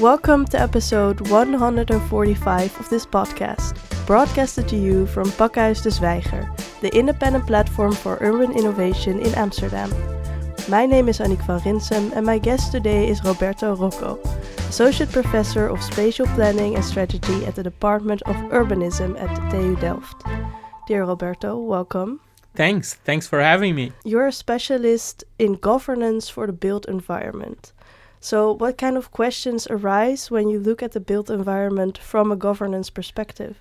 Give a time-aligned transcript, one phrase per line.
[0.00, 3.74] Welcome to episode 145 of this podcast,
[4.06, 6.44] broadcasted to you from Pakhuis de Zwijger,
[6.82, 9.90] the independent platform for urban innovation in Amsterdam.
[10.68, 14.20] My name is Annick van Rinsum and my guest today is Roberto Rocco,
[14.68, 20.22] Associate Professor of Spatial Planning and Strategy at the Department of Urbanism at TU Delft.
[20.86, 22.20] Dear Roberto, welcome.
[22.54, 22.94] Thanks.
[23.04, 23.92] Thanks for having me.
[24.04, 27.72] You're a specialist in governance for the built environment.
[28.20, 32.36] So, what kind of questions arise when you look at the built environment from a
[32.36, 33.60] governance perspective?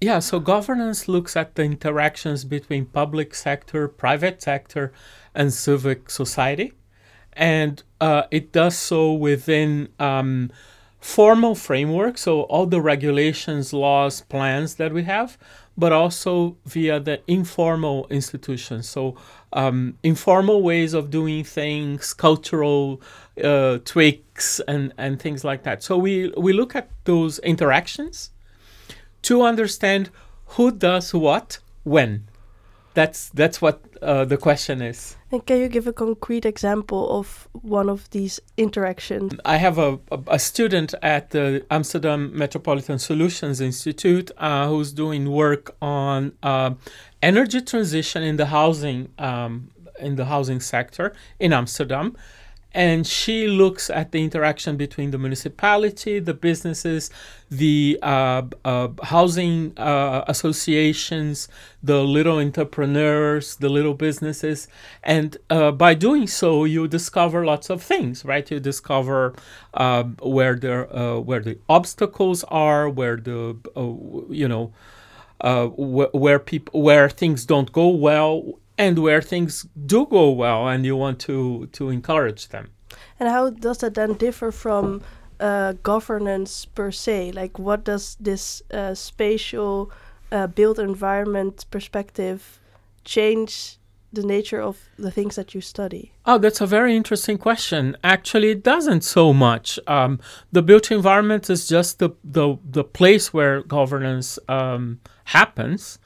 [0.00, 4.92] Yeah, so governance looks at the interactions between public sector, private sector,
[5.34, 6.72] and civic society.
[7.32, 10.52] And uh, it does so within um,
[11.00, 15.36] formal framework, so all the regulations, laws, plans that we have,
[15.78, 18.88] but also via the informal institutions.
[18.88, 19.16] So,
[19.52, 23.00] um, informal ways of doing things, cultural
[23.42, 25.84] uh, tweaks, and, and things like that.
[25.84, 28.30] So, we, we look at those interactions
[29.22, 30.10] to understand
[30.56, 32.26] who does what when.
[32.94, 35.17] That's, that's what uh, the question is.
[35.30, 39.34] And can you give a concrete example of one of these interactions?
[39.44, 45.30] I have a, a, a student at the Amsterdam Metropolitan Solutions Institute uh, who's doing
[45.30, 46.74] work on uh,
[47.22, 52.16] energy transition in the housing um, in the housing sector in Amsterdam
[52.74, 57.10] and she looks at the interaction between the municipality, the businesses,
[57.50, 61.48] the uh, uh, housing uh, associations,
[61.82, 64.68] the little entrepreneurs, the little businesses,
[65.02, 68.50] and uh, by doing so, you discover lots of things, right?
[68.50, 69.34] You discover
[69.74, 73.56] uh, where the uh, where the obstacles are, where the
[74.30, 74.72] you know.
[75.40, 80.86] Wh- where people where things don't go well and where things do go well and
[80.86, 82.70] you want to to encourage them
[83.20, 85.02] and how does that then differ from
[85.40, 89.90] uh, governance per se like what does this uh, spatial
[90.32, 92.60] uh, built environment perspective
[93.04, 93.78] change
[94.12, 96.12] the nature of the things that you study?
[96.24, 97.96] Oh, that's a very interesting question.
[98.02, 99.78] Actually, it doesn't so much.
[99.86, 100.18] Um,
[100.50, 105.98] the built environment is just the, the, the place where governance um, happens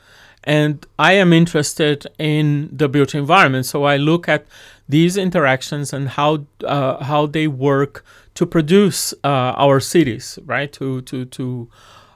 [0.45, 3.67] and I am interested in the built environment.
[3.67, 4.47] So I look at
[4.89, 8.05] these interactions and how uh, how they work
[8.35, 10.73] to produce uh, our cities, right?
[10.73, 11.69] To to to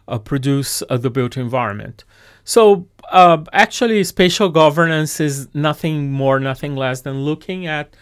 [0.08, 2.04] uh, produce uh, the built environment.
[2.44, 7.94] So uh, actually, spatial governance is nothing more, nothing less than looking at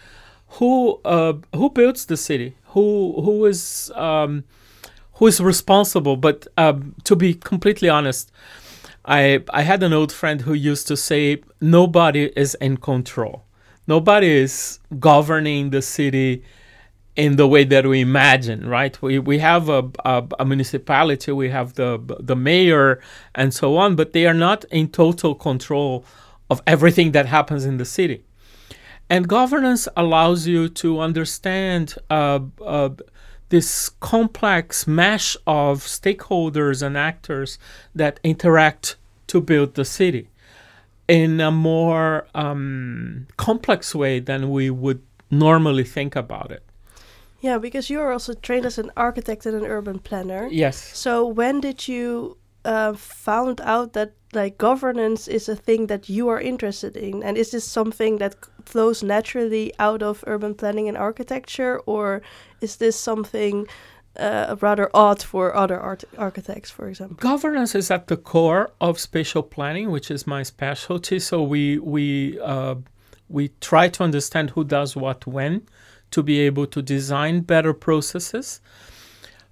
[0.58, 4.44] who uh, who builds the city, who who is um,
[5.14, 6.16] who is responsible.
[6.16, 8.32] But um, to be completely honest
[9.04, 13.44] I I had an old friend who used to say nobody is in control.
[13.86, 16.42] Nobody is governing the city
[17.16, 19.00] in the way that we imagine, right?
[19.00, 23.00] We we have a, a, a municipality, we have the the mayor
[23.34, 26.04] and so on, but they are not in total control
[26.50, 28.24] of everything that happens in the city.
[29.10, 32.88] And governance allows you to understand uh, uh,
[33.48, 37.58] this complex mesh of stakeholders and actors
[37.94, 38.96] that interact
[39.26, 40.28] to build the city
[41.08, 46.62] in a more um, complex way than we would normally think about it.
[47.40, 50.48] Yeah, because you are also trained as an architect and an urban planner.
[50.50, 50.76] Yes.
[50.96, 56.28] So when did you uh, found out that like governance is a thing that you
[56.28, 58.34] are interested in, and is this something that
[58.64, 62.22] flows naturally out of urban planning and architecture, or
[62.64, 63.66] is this something
[64.16, 67.16] uh, rather odd for other art- architects, for example.
[67.16, 71.18] Governance is at the core of spatial planning, which is my specialty.
[71.18, 72.76] So we we uh,
[73.28, 75.62] we try to understand who does what when,
[76.10, 78.60] to be able to design better processes.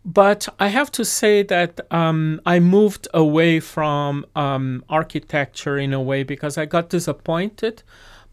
[0.04, 6.02] But I have to say that um, I moved away from um, architecture in a
[6.02, 7.84] way because I got disappointed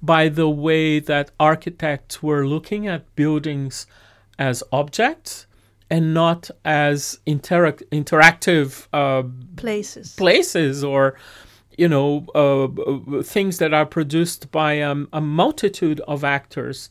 [0.02, 3.86] by the way that architects were looking at buildings
[4.40, 5.46] as objects
[5.90, 9.28] and not as interac- interactive uh,
[9.58, 10.16] places.
[10.16, 11.16] places or
[11.78, 16.90] you know uh, things that are produced by um, a multitude of actors.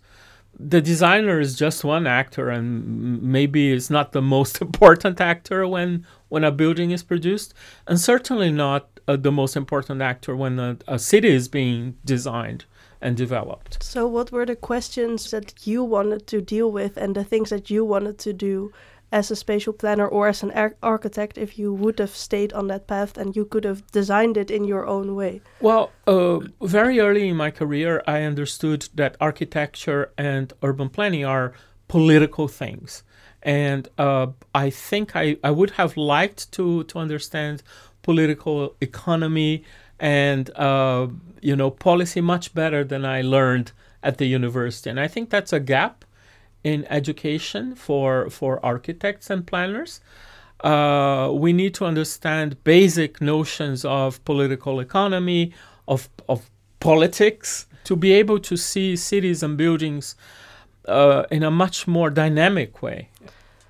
[0.61, 6.07] The designer is just one actor and maybe is not the most important actor when
[6.29, 7.55] when a building is produced
[7.87, 12.65] and certainly not uh, the most important actor when a, a city is being designed
[13.01, 13.83] and developed.
[13.83, 17.71] So, what were the questions that you wanted to deal with and the things that
[17.71, 18.73] you wanted to do
[19.11, 22.67] as a spatial planner or as an ar architect if you would have stayed on
[22.69, 25.41] that path and you could have designed it in your own way?
[25.61, 31.53] Well, uh, very early in my career, I understood that architecture and urban planning are
[31.89, 33.03] political things.
[33.43, 37.63] And uh, I think I, I would have liked to, to understand
[38.03, 39.65] political economy
[40.01, 41.09] and uh,
[41.41, 43.73] you know policy much better than I learned
[44.03, 44.91] at the university.
[44.91, 46.05] And I think that's a gap
[46.65, 50.01] in education for for architects and planners.
[50.61, 55.53] Uh, we need to understand basic notions of political economy,
[55.87, 56.51] of of
[56.81, 60.17] politics, to be able to see cities and buildings
[60.87, 63.09] uh, in a much more dynamic way.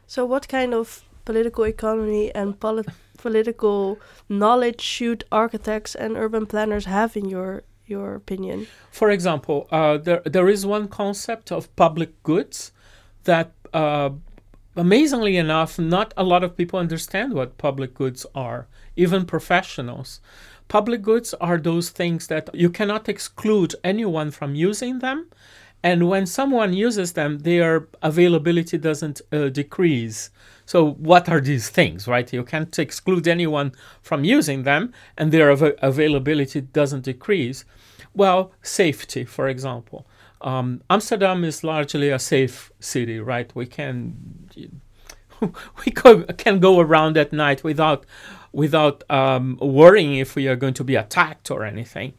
[0.06, 3.98] So, what kind of political economy and polit- political
[4.28, 8.66] knowledge should architects and urban planners have, in your your opinion?
[8.90, 12.72] For example, uh, there there is one concept of public goods
[13.24, 14.10] that, uh,
[14.76, 18.66] amazingly enough, not a lot of people understand what public goods are,
[18.96, 20.20] even professionals.
[20.68, 25.26] Public goods are those things that you cannot exclude anyone from using them.
[25.82, 30.30] And when someone uses them, their availability doesn't uh, decrease.
[30.68, 32.30] So, what are these things, right?
[32.30, 33.72] You can't exclude anyone
[34.02, 37.64] from using them, and their av- availability doesn't decrease.
[38.12, 40.06] Well, safety, for example.
[40.42, 43.50] Um, Amsterdam is largely a safe city, right?
[43.54, 44.14] We can
[45.86, 45.90] we
[46.36, 48.04] can go around at night without
[48.52, 52.12] without um, worrying if we are going to be attacked or anything.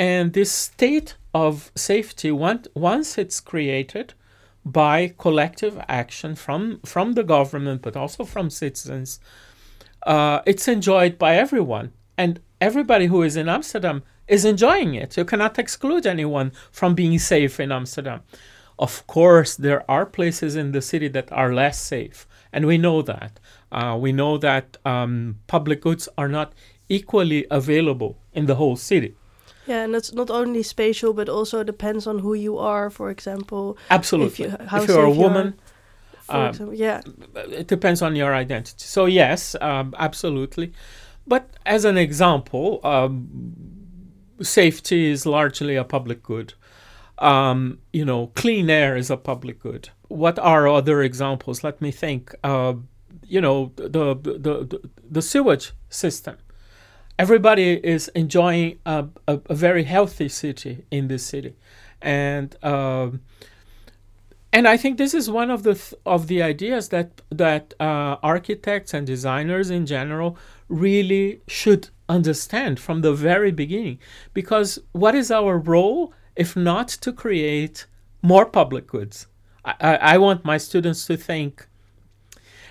[0.00, 4.14] And this state of safety, once it's created
[4.72, 9.20] by collective action from from the government, but also from citizens,
[10.06, 15.16] uh, it's enjoyed by everyone, and everybody who is in Amsterdam is enjoying it.
[15.16, 18.20] You cannot exclude anyone from being safe in Amsterdam.
[18.78, 23.02] Of course, there are places in the city that are less safe, and we know
[23.02, 23.40] that.
[23.72, 26.52] Uh, we know that um, public goods are not
[26.88, 29.14] equally available in the whole city.
[29.68, 32.90] Yeah, and it's not only spatial, but also depends on who you are.
[32.90, 34.46] For example, absolutely.
[34.46, 37.02] If, you, if you're a woman, you are, um, example, yeah,
[37.34, 38.84] it depends on your identity.
[38.84, 40.72] So yes, um, absolutely.
[41.26, 43.28] But as an example, um,
[44.40, 46.54] safety is largely a public good.
[47.18, 49.90] Um, you know, clean air is a public good.
[50.08, 51.62] What are other examples?
[51.62, 52.34] Let me think.
[52.42, 52.74] Uh,
[53.28, 56.36] you know, the, the, the, the sewage system.
[57.18, 61.56] Everybody is enjoying a, a, a, very healthy city in this city,
[62.00, 63.10] and uh,
[64.52, 68.16] and I think this is one of the th- of the ideas that that uh,
[68.22, 70.38] architects and designers in general
[70.68, 73.98] really should understand from the very beginning.
[74.32, 77.86] Because what is our role if not to create
[78.22, 79.26] more public goods?
[79.64, 81.67] I, I, I want my students to think.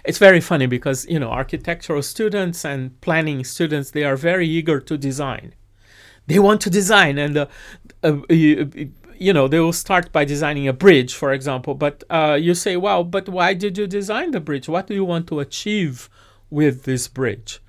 [0.08, 4.80] It's very funny because you know architectural students and planning students they are very eager
[4.80, 5.54] to design.
[6.28, 7.46] They want to design, and uh,
[8.04, 11.74] uh, you, you know they will start by designing a bridge, for example.
[11.76, 14.68] But uh, you say, "Well, but why did you design the bridge?
[14.68, 16.10] What do you want to achieve
[16.50, 17.62] with this bridge?"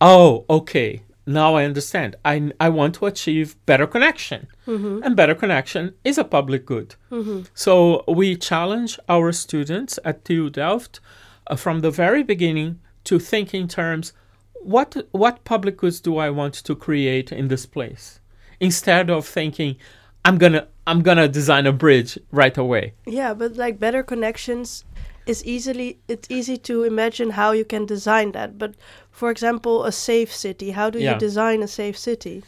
[0.00, 2.16] oh, okay, now I understand.
[2.24, 4.48] I, I want to achieve better connection.
[4.66, 5.02] Mm-hmm.
[5.02, 6.94] And better connection is a public good.
[7.10, 7.42] Mm-hmm.
[7.54, 11.00] So we challenge our students at TU Delft
[11.56, 14.12] from the very beginning to think in terms
[14.62, 18.20] what what public goods do I want to create in this place?
[18.60, 19.76] Instead of thinking
[20.24, 22.94] I'm gonna I'm gonna design a bridge right away.
[23.06, 24.84] Yeah, but like better connections
[25.26, 28.58] is easily it's easy to imagine how you can design that.
[28.58, 28.74] But
[29.10, 31.14] for example, a safe city, how do yeah.
[31.14, 32.42] you design a safe city?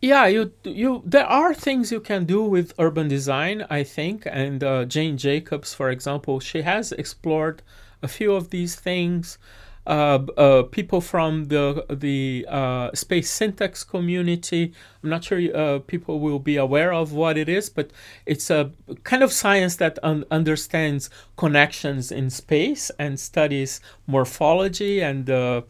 [0.00, 4.64] Yeah, you you there are things you can do with urban design, I think, and
[4.64, 7.62] uh, Jane Jacobs, for example, she has explored
[8.02, 9.38] a few of these things
[9.86, 14.72] uh, uh, people from the the uh, space syntax community.
[15.02, 17.90] I'm not sure uh, people will be aware of what it is, but
[18.24, 18.70] it's a
[19.02, 25.62] kind of science that un- understands connections in space and studies morphology and uh,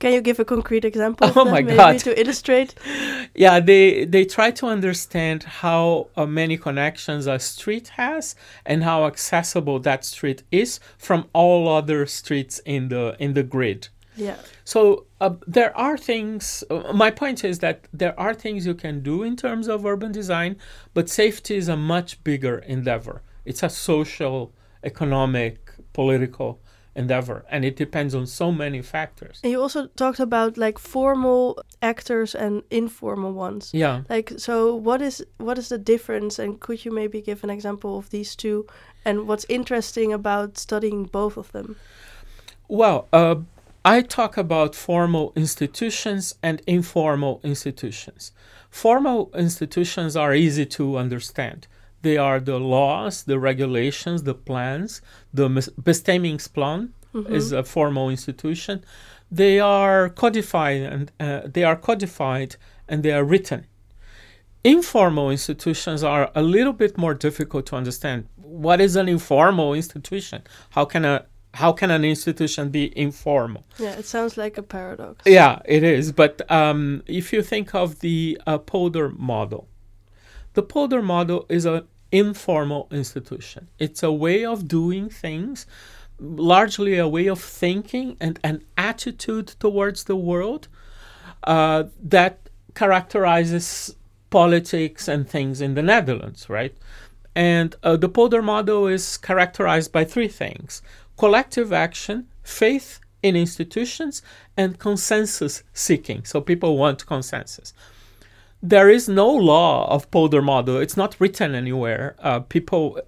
[0.00, 1.30] can you give a concrete example?
[1.36, 1.98] Oh my god!
[2.00, 2.74] To illustrate.
[3.34, 8.34] yeah, they they try to understand how uh, many connections a street has
[8.64, 13.88] and how accessible that street is from all other streets in the in the grid.
[14.16, 14.36] Yeah.
[14.64, 16.64] So uh, there are things.
[16.70, 20.12] Uh, my point is that there are things you can do in terms of urban
[20.12, 20.56] design,
[20.94, 23.22] but safety is a much bigger endeavor.
[23.44, 26.60] It's a social, economic, political
[26.94, 29.40] endeavor and it depends on so many factors.
[29.42, 33.70] And you also talked about like formal actors and informal ones.
[33.72, 34.02] Yeah.
[34.08, 37.98] Like so what is what is the difference and could you maybe give an example
[37.98, 38.66] of these two
[39.04, 41.76] and what's interesting about studying both of them?
[42.68, 43.36] Well uh,
[43.84, 48.32] i talk about formal institutions and informal institutions.
[48.68, 51.66] Formal institutions are easy to understand
[52.02, 55.02] They are the laws, the regulations, the plans.
[55.34, 57.34] The bestemmingsplan mm-hmm.
[57.34, 58.84] is a formal institution.
[59.30, 62.56] They are codified and uh, they are codified
[62.88, 63.66] and they are written.
[64.64, 68.26] Informal institutions are a little bit more difficult to understand.
[68.36, 70.42] What is an informal institution?
[70.70, 73.64] How can a how can an institution be informal?
[73.78, 75.22] Yeah, it sounds like a paradox.
[75.26, 76.12] Yeah, it is.
[76.12, 79.68] But um, if you think of the uh, Polder model,
[80.54, 83.68] the Polder model is an informal institution.
[83.78, 85.66] It's a way of doing things,
[86.18, 90.68] largely a way of thinking and an attitude towards the world
[91.44, 93.94] uh, that characterizes
[94.30, 96.76] politics and things in the Netherlands, right?
[97.34, 100.82] And uh, the Polder model is characterized by three things
[101.16, 104.22] collective action, faith in institutions,
[104.56, 106.24] and consensus seeking.
[106.24, 107.74] So people want consensus.
[108.62, 110.76] There is no law of Polder model.
[110.76, 112.14] It's not written anywhere.
[112.18, 113.00] Uh, people,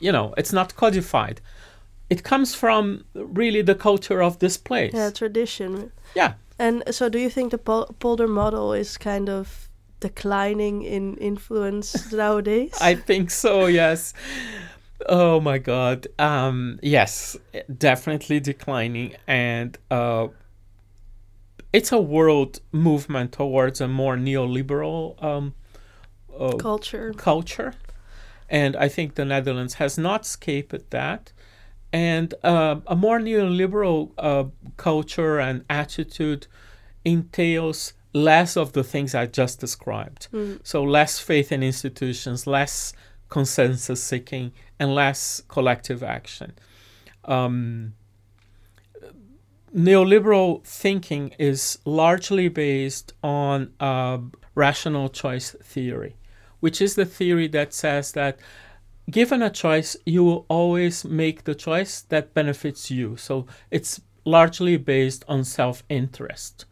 [0.00, 1.40] you know, it's not codified.
[2.08, 4.92] It comes from really the culture of this place.
[4.92, 5.92] Yeah, tradition.
[6.16, 6.34] Yeah.
[6.58, 9.68] And so, do you think the Pol- Polder model is kind of
[10.00, 12.76] declining in influence nowadays?
[12.80, 13.66] I think so.
[13.66, 14.12] Yes.
[15.08, 16.08] Oh my God.
[16.18, 17.36] Um, yes,
[17.78, 19.14] definitely declining.
[19.26, 20.28] And uh,
[21.72, 25.54] it's a world movement towards a more neoliberal um,
[26.38, 27.12] uh, culture.
[27.16, 27.74] Culture.
[28.48, 31.32] And I think the Netherlands has not escaped that.
[31.92, 34.44] And uh, a more neoliberal uh,
[34.76, 36.46] culture and attitude
[37.04, 40.28] entails less of the things I just described.
[40.32, 40.60] Mm.
[40.64, 42.92] So, less faith in institutions, less
[43.28, 46.52] consensus seeking, and less collective action.
[47.24, 47.94] Um,
[49.74, 53.72] neoliberal thinking is largely based on
[54.54, 56.16] rational choice theory,
[56.60, 58.38] which is the theory that says that
[59.10, 63.16] given a choice, you will always make the choice that benefits you.
[63.16, 66.64] So it's largely based on self interest.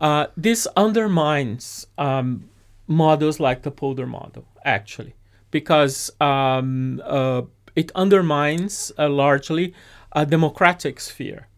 [0.00, 2.48] Uh, this undermines um,
[2.86, 5.14] models like the Polder model, actually
[5.50, 7.42] because um, uh,
[7.76, 9.74] it undermines uh, largely
[10.12, 11.48] a democratic sphere.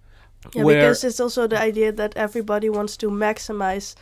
[0.54, 3.94] Yeah, because it's also the idea that everybody wants to maximize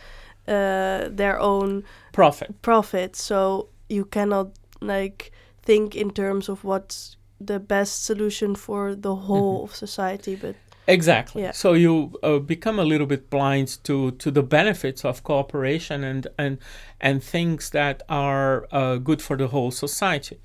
[0.48, 2.62] uh, their own profit.
[2.62, 3.16] Profit.
[3.16, 5.32] So you cannot like
[5.62, 9.72] think in terms of what's the best solution for the whole mm-hmm.
[9.72, 10.56] of society, but
[10.86, 11.42] Exactly.
[11.42, 11.52] Yeah.
[11.52, 16.26] So you uh, become a little bit blind to to the benefits of cooperation and
[16.36, 16.58] and
[17.00, 20.40] and things that are uh, good for the whole society.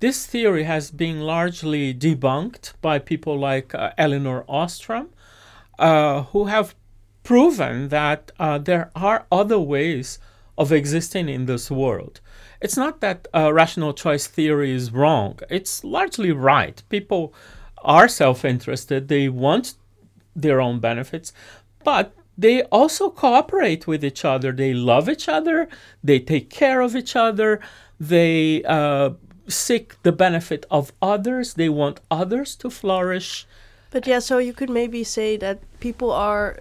[0.00, 5.08] This theory has been largely debunked by people like uh, Elinor Ostrom,
[5.78, 6.74] uh, who have
[7.22, 10.18] proven that uh, there are other ways
[10.56, 12.20] of existing in this world.
[12.60, 15.38] It's not that uh, rational choice theory is wrong.
[15.48, 16.82] It's largely right.
[16.88, 17.32] People
[17.84, 19.74] are self interested, they want
[20.34, 21.32] their own benefits,
[21.84, 24.52] but they also cooperate with each other.
[24.52, 25.68] They love each other,
[26.02, 27.60] they take care of each other,
[28.00, 29.10] they uh,
[29.48, 33.46] seek the benefit of others, they want others to flourish.
[33.90, 36.58] But yeah, so you could maybe say that people are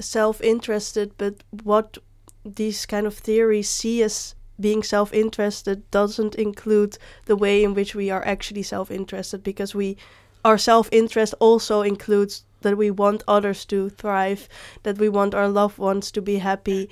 [0.00, 1.98] self interested, but what
[2.44, 7.94] these kind of theories see as being self interested doesn't include the way in which
[7.94, 9.96] we are actually self interested because we
[10.44, 14.48] our self interest also includes that we want others to thrive,
[14.82, 16.88] that we want our loved ones to be happy.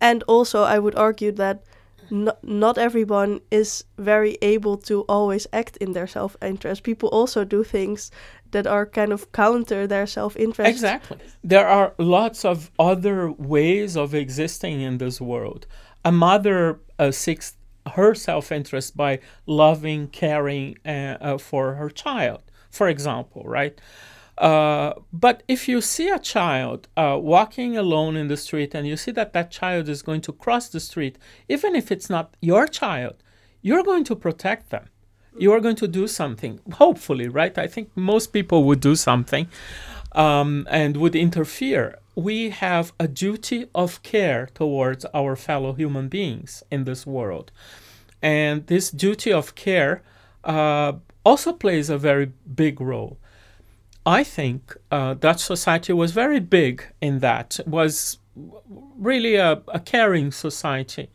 [0.00, 1.62] And also, I would argue that
[2.10, 6.82] no, not everyone is very able to always act in their self interest.
[6.82, 8.10] People also do things
[8.50, 10.70] that are kind of counter their self interest.
[10.70, 11.18] Exactly.
[11.42, 15.66] There are lots of other ways of existing in this world.
[16.04, 17.56] A mother uh, seeks
[17.94, 20.88] her self interest by loving, caring uh,
[21.20, 23.80] uh, for her child, for example, right?
[24.36, 28.96] Uh, but if you see a child uh, walking alone in the street and you
[28.96, 32.66] see that that child is going to cross the street, even if it's not your
[32.66, 33.14] child,
[33.62, 34.86] you're going to protect them.
[35.38, 37.56] You are going to do something, hopefully, right?
[37.56, 39.48] I think most people would do something
[40.12, 41.98] um, and would interfere.
[42.14, 47.50] We have a duty of care towards our fellow human beings in this world.
[48.22, 50.02] And this duty of care
[50.44, 50.92] uh,
[51.24, 53.18] also plays a very big role.
[54.06, 57.58] I think uh, Dutch society was very big in that.
[57.66, 61.10] was really a, a caring society.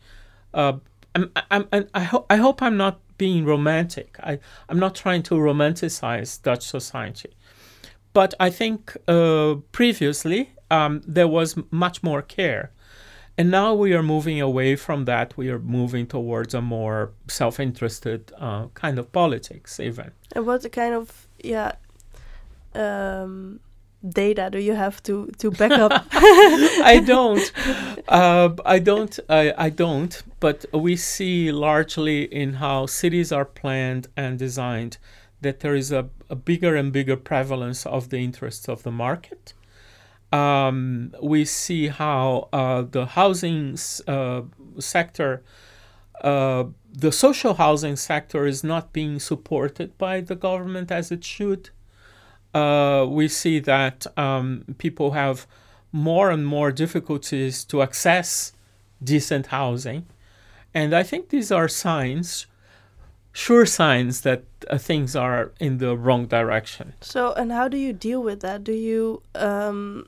[0.52, 0.74] Uh,
[1.14, 4.16] I'm, I'm, I, ho- I hope I'm not being romantic.
[4.22, 7.30] I, I'm not trying to romanticize Dutch society.
[8.12, 12.72] But I think uh, previously um, there was much more care.
[13.38, 15.36] And now we are moving away from that.
[15.36, 20.10] We are moving towards a more self-interested uh, kind of politics, even.
[20.32, 21.72] And what kind of yeah
[22.74, 23.60] um,
[24.08, 25.92] data do you have to to back up?
[26.12, 27.52] I don't.
[28.08, 29.18] Uh, I don't.
[29.28, 30.22] I, I don't.
[30.40, 34.98] But we see largely in how cities are planned and designed
[35.42, 39.54] that there is a, a bigger and bigger prevalence of the interests of the market.
[40.32, 44.42] Um, we see how uh, the housing uh,
[44.78, 45.42] sector,
[46.22, 51.70] uh, the social housing sector, is not being supported by the government as it should.
[52.54, 55.46] Uh, we see that um, people have
[55.92, 58.52] more and more difficulties to access
[59.02, 60.06] decent housing.
[60.74, 62.46] And I think these are signs
[63.32, 66.94] sure signs that uh, things are in the wrong direction.
[67.00, 68.64] So, and how do you deal with that?
[68.64, 70.06] Do you um,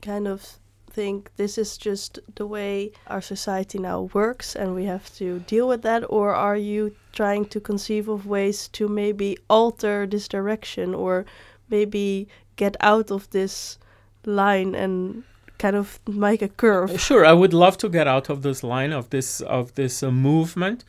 [0.00, 0.58] kind of
[0.90, 5.66] think this is just the way our society now works and we have to deal
[5.66, 6.04] with that?
[6.08, 11.24] Or are you trying to conceive of ways to maybe alter this direction or
[11.72, 13.78] maybe get out of this
[14.24, 15.24] line and
[15.58, 17.00] kind of make a curve?
[17.00, 20.12] Sure, I would love to get out of this line of this of this uh,
[20.12, 20.84] movement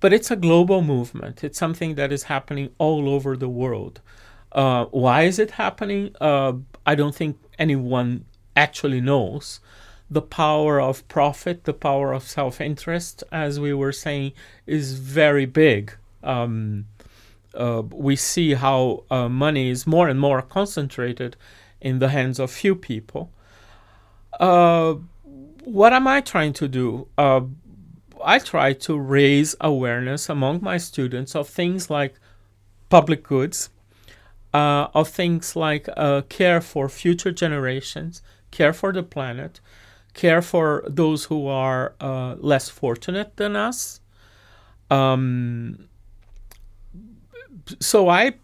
[0.00, 1.42] but it's a global movement.
[1.42, 4.00] It's something that is happening all over the world.
[4.52, 6.14] Uh, why is it happening?
[6.20, 6.54] Uh,
[6.84, 9.60] I don't think anyone actually knows.
[10.10, 14.32] The power of profit, the power of self interest, as we were saying,
[14.66, 15.96] is very big.
[16.22, 16.86] Um,
[17.56, 21.36] uh, we see how uh, money is more and more concentrated
[21.80, 23.30] in the hands of few people.
[24.38, 24.94] Uh,
[25.64, 27.08] what am I trying to do?
[27.16, 27.42] Uh,
[28.24, 32.14] I try to raise awareness among my students of things like
[32.88, 33.70] public goods,
[34.54, 35.88] uh, of things like
[36.28, 39.60] care for future generations, care for the planet,
[40.14, 41.94] care for those who are
[42.38, 44.00] less fortunate than us.
[44.90, 45.88] Um,
[47.80, 48.34] so I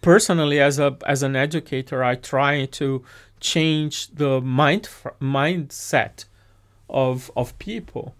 [0.00, 3.04] personally, as a as an educator, I try to
[3.40, 4.88] change the mind
[5.20, 6.24] mindset
[6.88, 8.14] of of people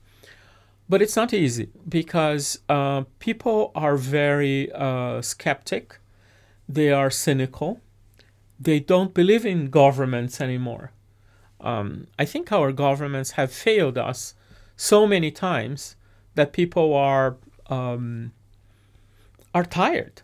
[0.90, 6.00] but it's not easy because uh, people are very uh, skeptic,
[6.68, 7.80] they are cynical,
[8.58, 10.90] they don't believe in governments anymore.
[11.60, 14.34] Um, I think our governments have failed us
[14.76, 15.94] so many times
[16.34, 17.36] that people are
[17.68, 18.32] um,
[19.54, 20.22] are tired.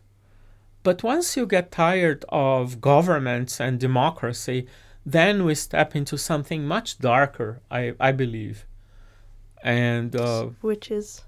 [0.87, 4.69] But once you get tired of governments and democracy,
[5.05, 8.67] then we step into something much darker, I, I believe.
[9.65, 11.25] And uh, which is?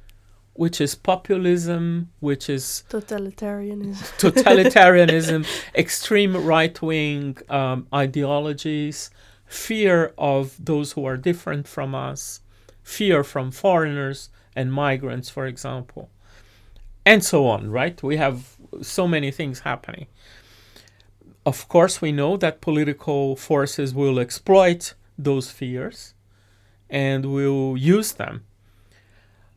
[0.52, 5.44] which is populism, which is totalitarianism, totalitarianism,
[5.74, 9.10] extreme right wing um, ideologies,
[9.44, 12.42] fear of those who are different from us,
[12.84, 16.10] fear from foreigners and migrants, for example,
[17.04, 18.00] and so on, right?
[18.04, 20.06] We have so many things happening.
[21.44, 26.14] Of course, we know that political forces will exploit those fears
[26.90, 28.44] and we'll use them.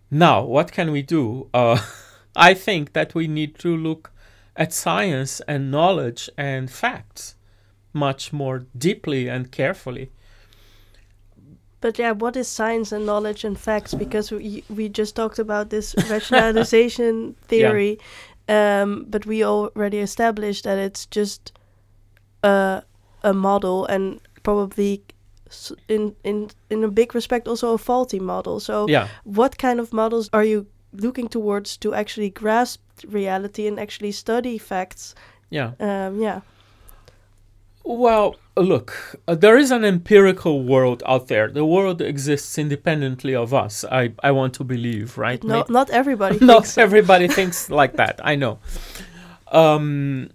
[0.10, 1.50] Now, what can we do?
[1.54, 1.80] Uh,
[2.36, 4.12] I think that we need to look
[4.56, 7.36] at science and knowledge and facts
[7.94, 10.12] much more deeply and carefully.
[11.82, 13.96] But yeah, what is science and knowledge and facts?
[13.96, 18.06] Because we we just talked about this rationalization theory, yeah.
[18.52, 21.54] Um, but we already established that it's just
[22.44, 22.84] a
[23.24, 25.04] a model and probably
[25.88, 28.60] in in in a big respect also a faulty model.
[28.60, 29.08] So yeah.
[29.24, 34.58] what kind of models are you looking towards to actually grasp reality and actually study
[34.58, 35.16] facts?
[35.50, 35.72] Yeah.
[35.80, 36.42] Um, yeah.
[37.84, 41.50] Well, look, uh, there is an empirical world out there.
[41.50, 43.84] The world exists independently of us.
[43.92, 45.44] I, I want to believe, right?
[45.44, 46.38] No, not everybody.
[46.42, 46.82] not so.
[46.82, 48.20] everybody thinks like that.
[48.24, 48.60] I know.
[49.52, 50.30] Um,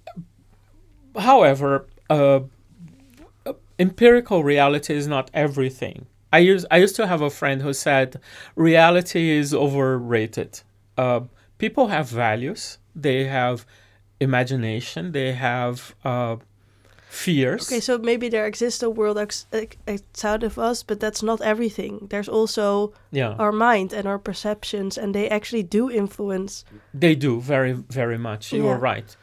[1.17, 2.41] however, uh,
[3.79, 6.07] empirical reality is not everything.
[6.33, 8.21] I used I used to have a friend who said
[8.57, 10.61] reality is overrated.
[10.99, 11.21] Uh,
[11.59, 12.79] people have values.
[12.95, 13.65] They have
[14.21, 15.13] imagination.
[15.13, 16.37] They have uh,
[17.17, 17.69] fears.
[17.69, 19.47] Okay, so maybe there exists a world ex-
[19.89, 22.07] outside of us, but that's not everything.
[22.11, 23.35] There's also yeah.
[23.39, 26.65] our mind and our perceptions, and they actually do influence.
[26.95, 28.53] They do very, very much.
[28.53, 28.73] You yeah.
[28.73, 29.17] are right.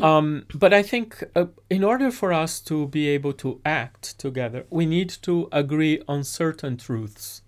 [0.00, 4.66] Um, but I think uh, in order for us to be able to act together,
[4.68, 7.42] we need to agree on certain truths.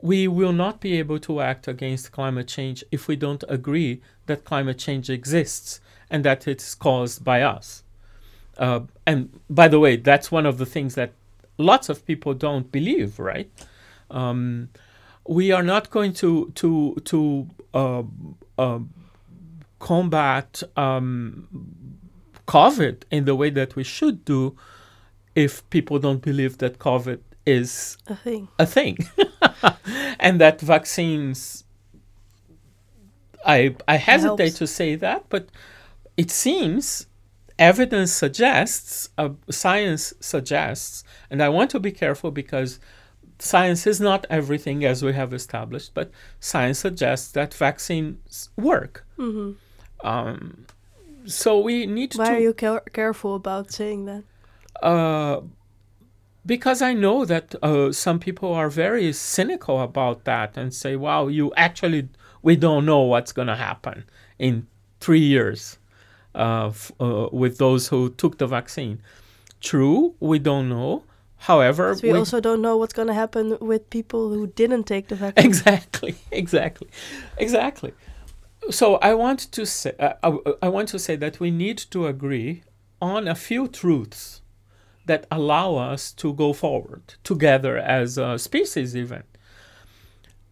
[0.00, 4.44] We will not be able to act against climate change if we don't agree that
[4.44, 5.80] climate change exists
[6.10, 7.83] and that it's caused by us.
[8.58, 11.12] Uh, and by the way, that's one of the things that
[11.58, 13.50] lots of people don't believe, right?
[14.10, 14.68] Um,
[15.26, 18.02] we are not going to to to uh,
[18.58, 18.78] uh,
[19.78, 21.48] combat um,
[22.46, 24.56] COVID in the way that we should do
[25.34, 28.48] if people don't believe that COVID is A thing.
[28.58, 28.96] a thing
[30.20, 31.64] and that vaccines
[33.44, 35.48] I I hesitate to say that but
[36.16, 37.06] it seems
[37.58, 42.80] evidence suggests uh, science suggests and I want to be careful because
[43.38, 49.06] science is not everything as we have established but science suggests that vaccines work.
[49.16, 49.52] Hmm
[50.02, 50.66] um,
[51.26, 54.24] so we need Why to are you care- careful about saying that?
[54.82, 55.40] uh,
[56.46, 61.28] because I know that uh, some people are very cynical about that and say, "Wow,
[61.28, 62.08] you actually
[62.42, 64.04] we don't know what's going to happen
[64.38, 64.66] in
[65.00, 65.78] three years
[66.34, 69.00] uh, f- uh, with those who took the vaccine."
[69.60, 71.04] True, we don't know.
[71.36, 75.08] However, 'Cause we, also don't know what's going to happen with people who didn't take
[75.08, 75.46] the vaccine.
[75.46, 76.88] exactly, exactly,
[77.38, 77.92] exactly.
[78.70, 82.06] So I want to say, uh, I, I want to say that we need to
[82.06, 82.62] agree
[83.00, 84.40] on a few truths
[85.06, 88.96] that allow us to go forward together as a species.
[88.96, 89.22] Even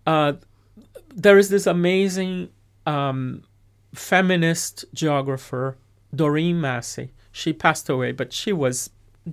[0.06, 0.34] uh,
[1.14, 2.50] there is this amazing
[2.86, 3.44] um,
[3.94, 5.76] feminist geographer,
[6.14, 7.10] Doreen Massey.
[7.30, 8.90] She passed away, but she was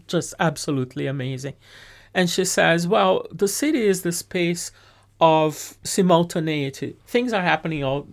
[0.08, 1.54] just absolutely amazing.
[2.13, 4.72] And she says, well, the city is the space
[5.22, 6.95] of simultaneity.
[7.06, 8.08] Things are happening all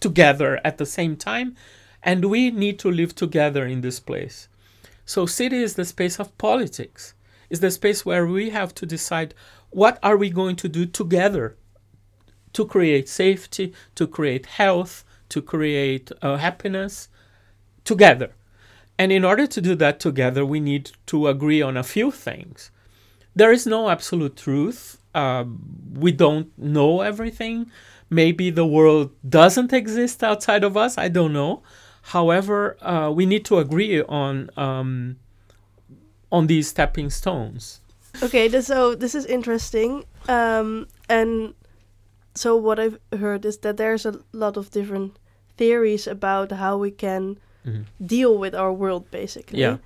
[0.00, 1.56] together at the same time,
[2.02, 4.48] and we need to live together in this place.
[5.04, 7.14] So city is the space of politics.
[7.50, 9.34] Is the space where we have to decide
[9.70, 11.56] what are we going to do together
[12.54, 17.08] to create safety, to create health, to create uh, happiness
[17.84, 18.30] together.
[18.98, 22.70] And in order to do that together, we need to agree on a few things.
[23.34, 24.98] There is no absolute truth.
[25.14, 25.58] Um,
[25.94, 27.70] we don't know everything.
[28.10, 30.98] Maybe the world doesn't exist outside of us.
[30.98, 31.62] I don't know.
[32.02, 35.16] However, uh, we need to agree on um,
[36.30, 37.80] on these stepping stones.
[38.22, 40.04] Okay, so this is interesting.
[40.28, 41.54] Um, and
[42.34, 45.18] so what I've heard is that there's a lot of different
[45.62, 47.22] theories about how we can
[47.64, 47.84] Mhm.
[48.14, 49.60] deal with our world, basically.
[49.60, 49.76] Yeah.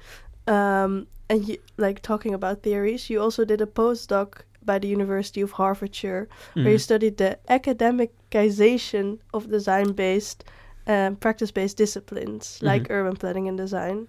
[0.56, 4.28] Um, and you, like talking about theories, you also did a postdoc
[4.64, 6.88] by the University of Hertfordshire where you Mhm.
[6.88, 10.44] studied the academicization of design-based,
[10.86, 12.96] um, practice-based disciplines like Mhm.
[12.96, 14.08] urban planning and design.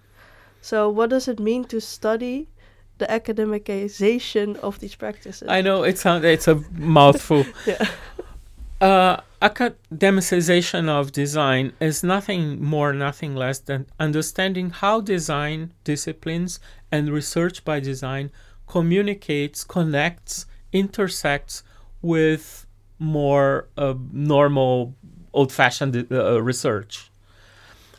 [0.60, 2.46] So, what does it mean to study
[2.98, 5.48] the academicization of these practices?
[5.48, 7.44] I know it sounds it's a mouthful.
[7.66, 7.86] yeah.
[8.80, 16.58] Uh, academicization of design is nothing more, nothing less than understanding how design disciplines
[16.90, 18.30] and research by design
[18.66, 21.62] communicates, connects, intersects
[22.02, 22.66] with
[22.98, 24.94] more uh, normal,
[25.32, 27.10] old-fashioned uh, research.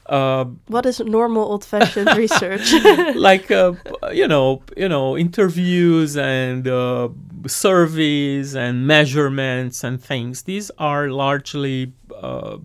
[0.09, 2.73] Uh, What is normal old-fashioned research?
[3.15, 3.73] like uh,
[4.11, 7.09] you know you know interviews and uh,
[7.47, 10.43] surveys and measurements and things.
[10.43, 12.57] These are largely uh,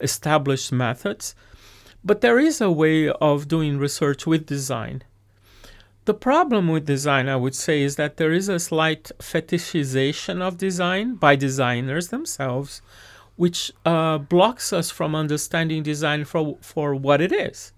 [0.00, 1.34] established methods.
[2.04, 5.02] But there is a way of doing research with design.
[6.06, 10.56] The problem with design i would say is that there is a slight fetishization of
[10.56, 12.80] design by designers themselves
[13.38, 17.72] which uh, blocks us from understanding design for, for what it is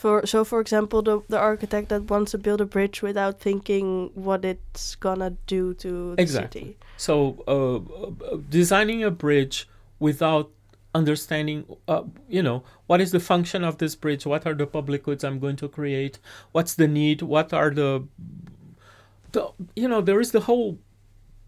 [0.00, 4.10] for so, for example, the the architect that wants to build a bridge without thinking
[4.14, 6.60] what it's gonna do to the Exactly.
[6.60, 6.76] city.
[6.96, 7.14] So,
[7.46, 10.50] uh, uh, designing a bridge without
[10.94, 14.24] understanding, uh, you know, what is the function of this bridge?
[14.24, 16.18] What are the public goods I'm going to create?
[16.52, 17.20] What's the need?
[17.20, 18.08] What are the,
[19.32, 20.78] the you know, there is the whole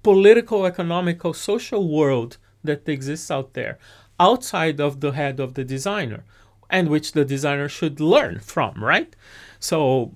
[0.02, 3.78] political, economical, social world that exists out there
[4.18, 6.24] outside of the head of the designer
[6.70, 9.14] and which the designer should learn from, right?
[9.60, 10.12] So,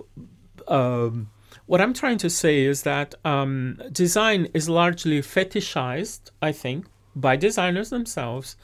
[0.68, 1.30] um,
[1.66, 7.36] what I'm trying to say is that um, design is largely fetishized, I think, by
[7.36, 8.56] designers themselves,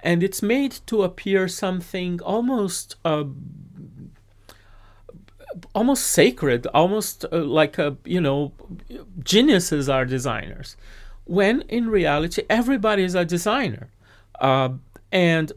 [0.00, 2.96] and it's made to appear something almost.
[3.04, 3.24] Uh,
[5.74, 8.52] almost sacred almost uh, like a you know
[9.24, 10.76] geniuses are designers
[11.28, 13.88] when in reality everybody is a designer
[14.40, 14.70] uh,
[15.12, 15.52] and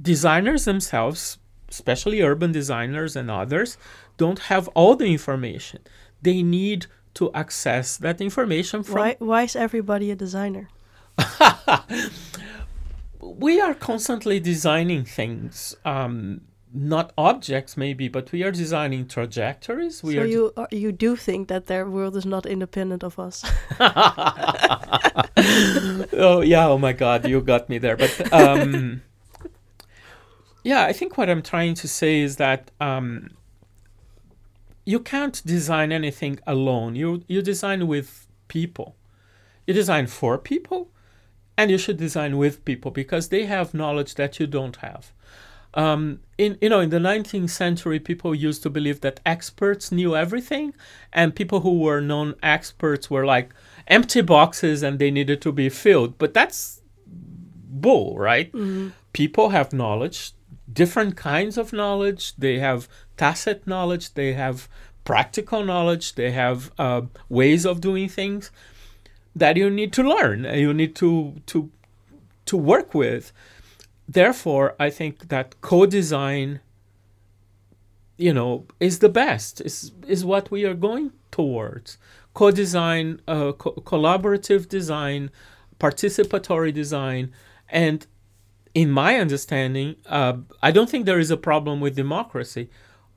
[0.00, 3.76] designers themselves especially urban designers and others
[4.16, 5.80] don't have all the information
[6.22, 10.68] they need to access that information from Why why is everybody a designer?
[13.20, 16.40] we are constantly designing things um,
[16.74, 20.02] not objects maybe, but we are designing trajectories.
[20.02, 23.18] We so are you are, you do think that their world is not independent of
[23.18, 23.44] us?
[26.12, 27.96] oh yeah, oh my god, you got me there.
[27.96, 29.02] But um,
[30.64, 33.30] yeah, I think what I'm trying to say is that um,
[34.84, 36.96] you can't design anything alone.
[36.96, 38.96] You you design with people.
[39.64, 40.90] You design for people,
[41.56, 45.12] and you should design with people because they have knowledge that you don't have.
[45.74, 50.16] Um, in you know in the 19th century, people used to believe that experts knew
[50.16, 50.72] everything,
[51.12, 53.52] and people who were non-experts were like
[53.88, 56.16] empty boxes and they needed to be filled.
[56.18, 58.52] But that's bull, right?
[58.52, 58.88] Mm-hmm.
[59.12, 60.32] People have knowledge,
[60.72, 62.34] different kinds of knowledge.
[62.36, 64.14] They have tacit knowledge.
[64.14, 64.68] They have
[65.04, 66.14] practical knowledge.
[66.14, 68.50] They have uh, ways of doing things
[69.36, 70.44] that you need to learn.
[70.44, 71.70] You need to to
[72.46, 73.32] to work with.
[74.08, 76.60] Therefore, I think that co-design,
[78.16, 79.60] you know, is the best.
[79.60, 81.98] is is what we are going towards.
[82.34, 85.30] Co-design, uh, co- collaborative design,
[85.78, 87.32] participatory design,
[87.68, 88.06] and
[88.74, 92.68] in my understanding, uh, I don't think there is a problem with democracy.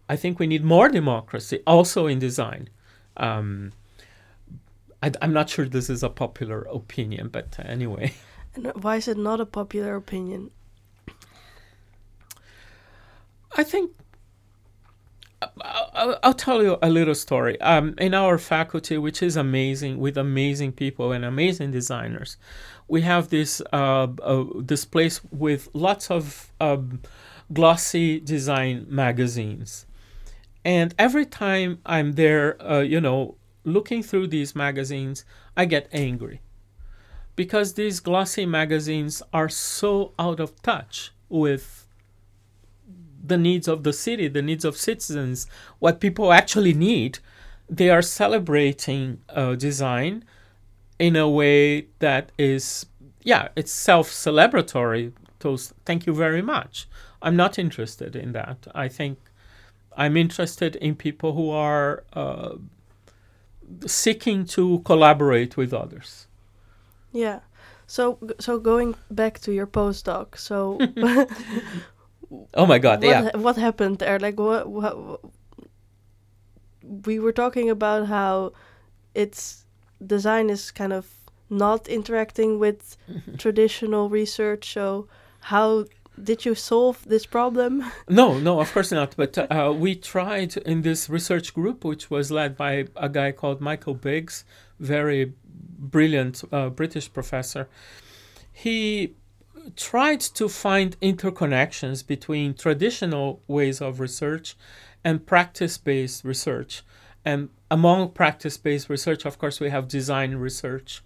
[0.08, 2.70] I think we need more democracy also in design.
[3.18, 3.74] Um,
[5.02, 8.14] I, am not sure this is a popular opinion, but anyway.
[8.56, 10.52] And why is it not a popular opinion?
[13.58, 13.92] I think
[15.42, 17.60] I'll, I'll, tell you a little story.
[17.62, 22.38] Um, in our faculty, which is amazing, with amazing people and amazing designers,
[22.88, 27.02] we have this uh, uh, this place with lots of um,
[27.52, 29.86] glossy design magazines,
[30.64, 36.42] and every time I'm there, uh, you know, looking through these magazines, I get angry
[37.36, 41.87] because these glossy magazines are so out of touch with
[43.24, 45.48] the needs of the city, the needs of citizens,
[45.80, 47.20] what people actually need.
[47.70, 50.24] They are celebrating uh, design
[51.00, 52.86] in a way that is,
[53.24, 55.14] yeah, it's self celebratory.
[55.86, 56.88] Thank you very much.
[57.22, 58.68] I'm not interested in that.
[58.74, 59.20] I think
[59.96, 62.56] I'm interested in people who are uh,
[63.86, 66.28] seeking to collaborate with others.
[67.12, 67.40] Yeah.
[67.88, 70.38] So so going back to your postdoc.
[70.38, 70.78] So
[72.54, 73.38] Oh my god, what, yeah.
[73.38, 74.20] What happened there?
[74.20, 75.20] Like what, what
[76.84, 78.54] we were talking about how
[79.14, 79.66] it's
[80.06, 81.08] design is kind of
[81.50, 82.98] not interacting with
[83.38, 84.74] traditional research.
[84.74, 85.08] So
[85.42, 85.86] how
[86.22, 87.84] did you solve this problem?
[88.10, 89.16] No, no, of course not.
[89.16, 93.62] But uh, we tried in this research group, which was led by a guy called
[93.62, 94.44] Michael Biggs,
[94.80, 95.34] very
[95.80, 97.70] brilliant uh, British professor.
[98.52, 99.16] He
[99.76, 104.56] tried to find interconnections between traditional ways of research
[105.04, 106.84] and practice based research.
[107.24, 111.02] And among practice based research, of course, we have design research.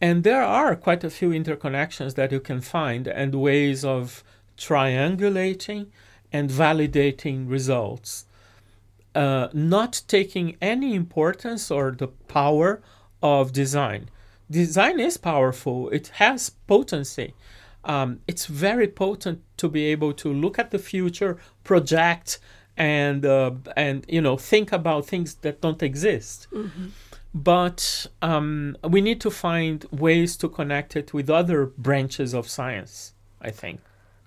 [0.00, 4.24] And there are quite a few interconnections that you can find and ways of
[4.56, 5.86] triangulating
[6.32, 8.24] and validating results,
[9.14, 12.82] uh, not taking any importance or the power
[13.22, 14.08] of design.
[14.50, 17.34] Design is powerful, it has potency.
[17.84, 22.38] Um, it's very potent to be able to look at the future, project,
[22.76, 26.46] and uh, and you know think about things that don't exist.
[26.52, 26.86] Mm-hmm.
[27.34, 33.14] But um, we need to find ways to connect it with other branches of science
[33.42, 33.80] i think.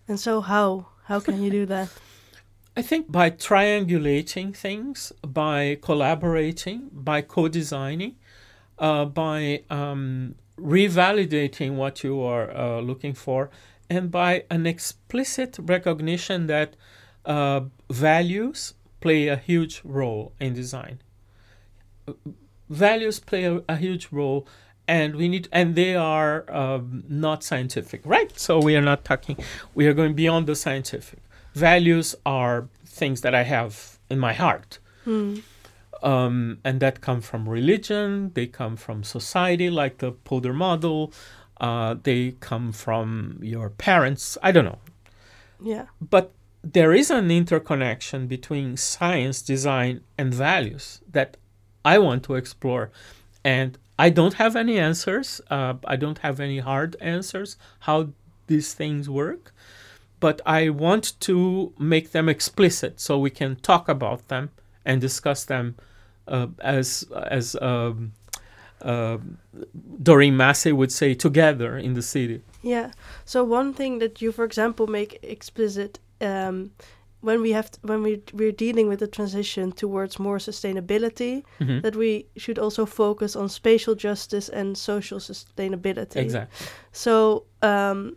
[0.07, 0.87] And so how?
[1.05, 1.89] How can you do that?
[2.77, 8.15] I think by triangulating things by collaborating by co-designing
[8.77, 13.49] uh, by um, revalidating what you are uh, looking for
[13.89, 16.75] and by an explicit recognition that
[17.25, 20.99] uh, values play a huge role in design.
[22.69, 24.47] Values play a, a huge role
[24.87, 28.37] and we need and they are um, not scientific right?
[28.39, 29.37] So we are not talking
[29.73, 31.19] we are going beyond the scientific.
[31.53, 34.79] Values are things that i have in my heart.
[35.03, 35.37] Hmm.
[36.05, 41.11] Um, and that come from religion they come from society like the Polder model
[41.59, 44.79] uh, they come from your parents i don't know
[45.61, 46.31] yeah but
[46.65, 51.37] there is an interconnection between science design and values that
[51.85, 52.89] I want to explore.
[53.43, 55.39] And I don't have any answers.
[55.49, 58.09] Uh, I don't have any hard answers how
[58.47, 59.53] these things work.
[60.19, 64.49] But I want to make them explicit so we can talk about them
[64.83, 65.75] and discuss them
[66.59, 68.11] as as um,
[68.81, 69.17] uh,
[70.03, 72.41] Doreen Massey would say together in the city.
[72.61, 72.91] Yeah.
[73.25, 76.71] So one thing that you, for example, make explicit um,
[77.21, 81.81] when we have t- when we we're dealing with the transition towards more sustainability, Mhm.
[81.81, 86.17] that we should also focus on spatial justice and social sustainability.
[86.21, 86.67] Exactly.
[86.91, 88.15] So, um,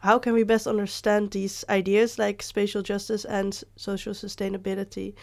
[0.00, 5.14] how can we best understand these ideas like spatial justice and social sustainability?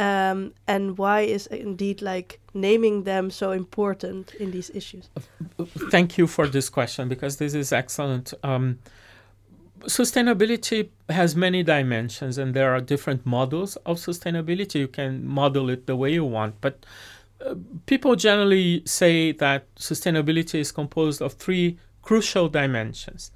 [0.00, 5.10] Um, and why is indeed like naming them so important in these issues?
[5.90, 8.32] Thank you for this question because this is excellent.
[8.42, 8.78] Um,
[9.82, 14.76] sustainability has many dimensions and there are different models of sustainability.
[14.76, 16.86] You can model it the way you want, but
[17.44, 23.32] uh, people generally say that sustainability is composed of three crucial dimensions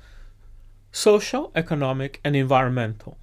[0.93, 3.19] social, economic, and environmental.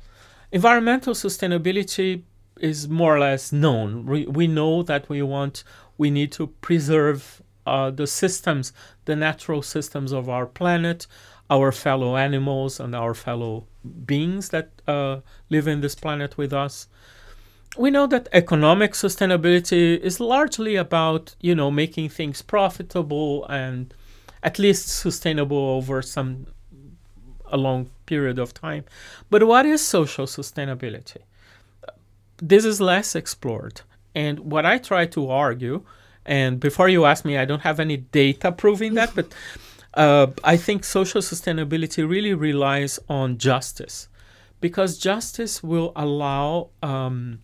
[0.51, 2.23] Environmental sustainability
[2.61, 4.05] is more or less known.
[4.05, 5.63] We, we know that we want,
[5.97, 8.73] we need to preserve uh, the systems,
[9.05, 11.07] the natural systems of our planet,
[11.49, 13.67] our fellow animals, and our fellow
[14.05, 15.19] beings that uh,
[15.49, 16.87] live in this planet with us.
[17.77, 23.93] We know that economic sustainability is largely about, you know, making things profitable and
[24.43, 26.47] at least sustainable over some
[27.51, 28.85] a long period of time.
[29.29, 31.17] But what is social sustainability?
[32.41, 33.81] This is less explored.
[34.15, 35.83] And what I try to argue,
[36.25, 39.31] and before you ask me, I don't have any data proving that, but
[39.93, 44.07] uh, I think social sustainability really relies on justice
[44.59, 47.39] because justice will allow, um,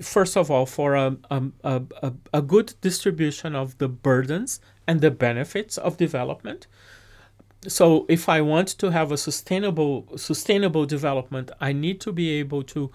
[0.00, 5.00] first of all, for a, a, a, a, a good distribution of the burdens and
[5.00, 6.66] the benefits of development
[7.66, 12.62] so if i want to have a sustainable sustainable development i need to be able
[12.62, 12.90] to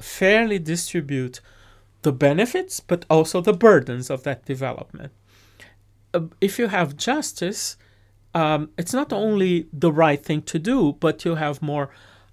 [0.00, 1.40] fairly distribute
[2.02, 5.12] the benefits but also the burdens of that development
[6.12, 7.76] Uh, if you have justice
[8.34, 11.90] um, it's not only the right thing to do but you have more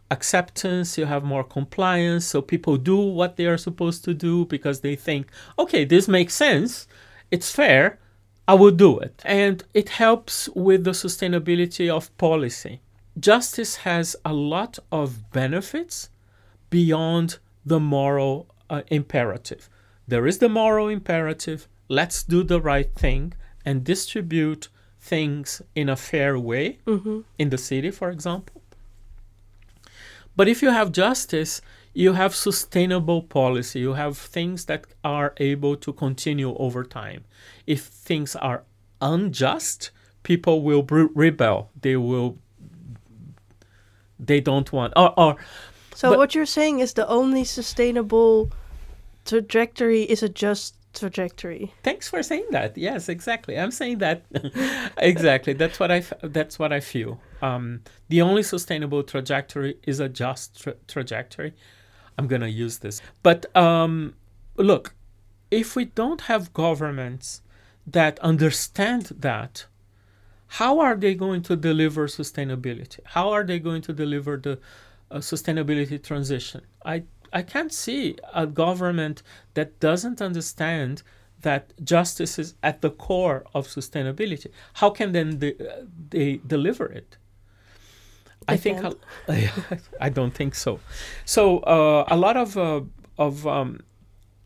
[0.09, 4.79] acceptance you have more compliance so people do what they are supposed to do because
[4.81, 5.27] they think
[5.59, 6.87] okay this makes sense
[7.29, 7.99] it's fair
[8.47, 9.21] I will do it.
[9.25, 12.79] And it helps with the sustainability of policy.
[13.19, 16.09] Justice has a lot of benefits
[16.69, 19.69] beyond the moral uh, imperative.
[20.07, 23.33] There is the moral imperative let's do the right thing
[23.65, 26.79] and distribute things in a fair way
[27.37, 28.61] in the city, for example.
[30.35, 31.61] But if you have justice,
[31.93, 33.79] you have sustainable policy.
[33.79, 37.23] You have things that are able to continue over time.
[37.65, 38.63] If things are
[39.01, 39.91] unjust,
[40.23, 41.71] people will bre- rebel.
[41.81, 42.37] They will.
[44.19, 44.93] They don't want.
[44.95, 45.35] Or, or
[45.99, 48.51] So But- what you're saying is the only sustainable
[49.25, 51.73] trajectory is a just trajectory.
[51.83, 52.77] thanks for saying that.
[52.77, 53.57] Yes, exactly.
[53.61, 54.17] I'm saying that
[54.97, 55.53] exactly.
[55.53, 55.97] That's what I.
[56.07, 57.19] f- That's what I feel.
[57.41, 61.51] Um, the only sustainable trajectory is a just tra- trajectory.
[62.17, 63.01] I'm gonna use this.
[63.23, 64.13] But um,
[64.71, 64.93] look,
[65.51, 67.41] if we don't have governments
[67.97, 69.65] that understand that,
[70.59, 72.99] how are they going to deliver sustainability?
[73.15, 74.57] How are they going to deliver the
[75.11, 76.61] uh, sustainability transition?
[76.85, 79.21] I I can't see a government
[79.53, 81.03] that doesn't understand
[81.41, 84.49] that justice is at the core of sustainability.
[84.73, 85.55] How can then they,
[86.09, 87.17] they deliver it?
[88.47, 88.97] I think can't.
[90.09, 90.79] don't think so.
[91.25, 92.81] So uh, a lot of uh,
[93.17, 93.81] of um,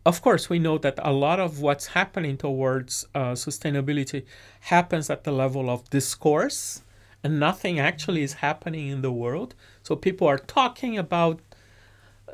[0.06, 4.26] of course we know that a lot of what's happening towards uh, sustainability
[4.62, 6.82] happens at the level of discourse,
[7.24, 9.54] and nothing actually is happening in the world.
[9.84, 11.42] So people are talking about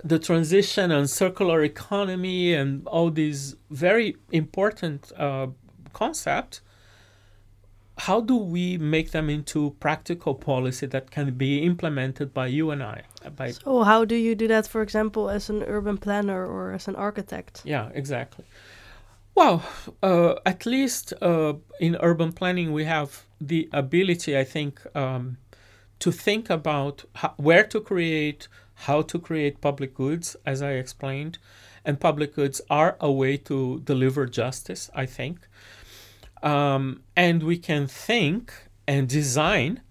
[0.03, 5.47] the transition and circular economy and all these very important uh,
[5.93, 6.61] concepts
[7.97, 12.83] how do we make them into practical policy that can be implemented by you and
[12.83, 13.03] I?
[13.35, 16.87] By So how do you do that, for example, as an urban planner or as
[16.87, 17.61] an architect?
[17.65, 18.45] yeah, exactly.
[19.33, 19.63] Well,
[20.01, 25.37] uh, at least uh, in urban planning, we have the ability, I think, um,
[25.99, 28.47] to think about ho- where to create,
[28.85, 31.37] how to create public goods, as I explained,
[31.83, 34.89] and public goods are a way to deliver justice.
[34.93, 35.47] I think,
[36.43, 38.53] um, and we can think
[38.87, 39.81] and design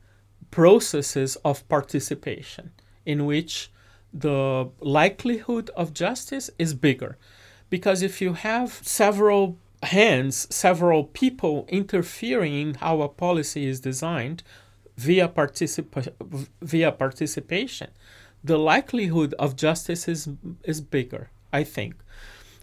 [0.51, 2.71] processes of participation
[3.05, 3.71] in which
[4.13, 7.19] the likelihood of justice is bigger.
[7.69, 14.43] Because if you have several hands, several people interfering in how a policy is designed
[14.97, 16.13] via, participa-
[16.63, 17.91] via participation,
[18.43, 20.29] the likelihood of justice is,
[20.65, 21.97] is bigger, I think.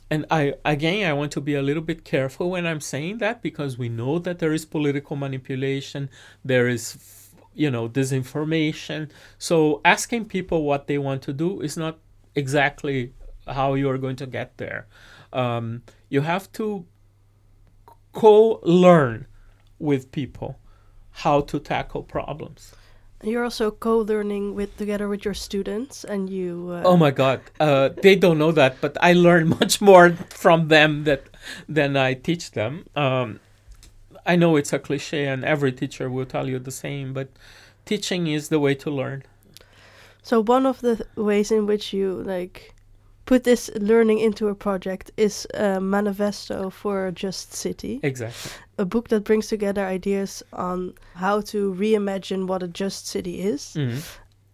[0.09, 3.41] And I again I want to be a little bit careful when I'm saying that
[3.41, 6.07] because we know that there is political manipulation,
[6.45, 9.09] there is you know disinformation.
[9.39, 11.97] So asking people what they want to do is not
[12.35, 13.13] exactly
[13.47, 14.87] how you are going to get there.
[15.31, 16.85] Um, you have to
[18.13, 19.25] co-learn
[19.79, 20.59] with people
[21.13, 22.73] how to tackle problems.
[23.23, 26.71] You're also co-learning with together with your students, and you.
[26.73, 30.67] Uh, oh my God, uh, they don't know that, but I learn much more from
[30.67, 31.23] them that
[31.69, 32.85] than I teach them.
[32.95, 33.39] Um,
[34.25, 37.29] I know it's a cliche, and every teacher will tell you the same, but
[37.85, 39.23] teaching is the way to learn.
[40.21, 42.72] So one of the th- ways in which you like
[43.25, 47.99] put this learning into a project is a manifesto for a just city.
[48.03, 48.51] Exactly.
[48.77, 53.75] A book that brings together ideas on how to reimagine what a just city is.
[53.77, 54.01] Mhm.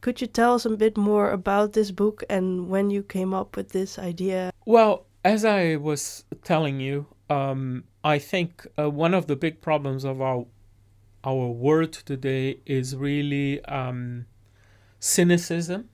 [0.02, 3.58] Could you tell us a bit more about this book and when you came up
[3.58, 4.52] with this idea?
[4.66, 10.06] Well, as I was telling you, um, I think uh, one of the big problems
[10.06, 10.46] of our
[11.26, 14.26] our world today is really um,
[15.00, 15.90] cynicism,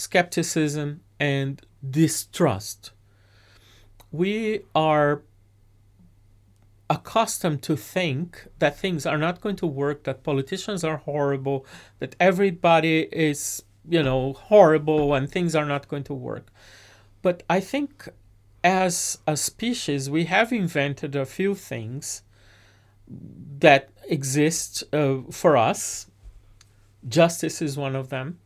[0.00, 2.92] skepticism, and distrust.
[4.10, 5.22] We are
[6.88, 11.64] accustomed to think that things are not going to work, that politicians are horrible,
[12.00, 16.50] that everybody is, you know, horrible and things are not going to work.
[17.22, 18.08] But I think
[18.64, 22.22] as a species, we have invented a few things
[23.60, 26.06] that exist uh, for us.
[27.08, 28.38] Justice is one of them.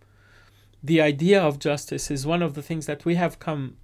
[0.84, 3.78] The idea of justice is one of the things that we have come,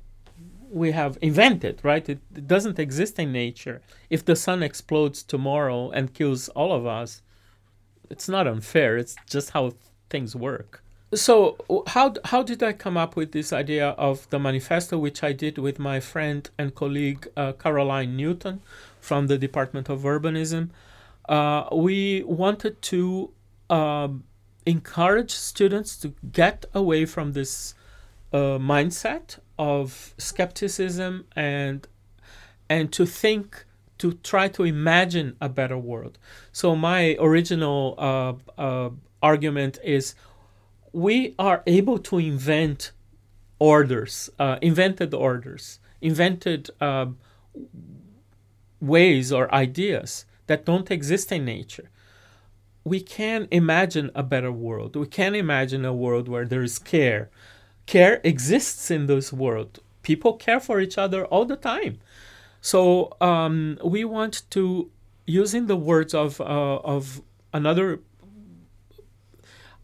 [0.71, 2.07] we have invented, right?
[2.07, 3.81] It, it doesn't exist in nature.
[4.11, 7.23] If the sun explodes tomorrow and kills all of us,
[8.11, 8.99] it's not unfair.
[8.99, 9.73] It's just how
[10.11, 10.83] things work.
[11.15, 11.57] So
[11.89, 15.59] how how did I come up with this idea of the manifesto, which I did
[15.59, 18.61] with my friend and colleague uh, Caroline Newton
[19.01, 20.71] from the Department of Urbanism?
[21.29, 23.31] Uh, we wanted to
[23.71, 24.25] um,
[24.71, 27.75] encourage students to get away from this
[28.33, 31.87] uh, mindset of skepticism and
[32.69, 33.65] and to think
[33.99, 36.19] to try to imagine a better world.
[36.53, 38.91] So my original uh, uh,
[39.23, 40.15] argument is
[40.93, 42.93] we are able to invent
[43.59, 47.07] orders, uh, invented orders, invented uh,
[48.81, 51.91] ways or ideas that don't exist in nature.
[52.85, 54.97] We can imagine a better world.
[54.97, 57.31] We can imagine a world where there is care.
[57.87, 59.81] Care exists in this world.
[60.03, 61.99] People care for each other all the time.
[62.61, 64.91] So um, we want to,
[65.27, 67.23] using the words of uh, of
[67.53, 68.01] another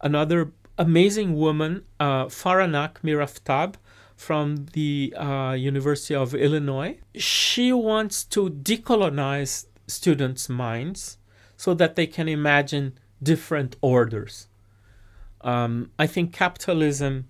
[0.01, 3.75] another amazing woman, uh, Faranak Miraftab
[4.15, 6.97] from the uh, University of Illinois.
[7.15, 11.17] She wants to decolonize students' minds
[11.57, 14.47] so that they can imagine different orders.
[15.41, 17.27] Um, I think capitalism.